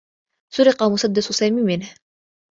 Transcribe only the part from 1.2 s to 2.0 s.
سامي منه.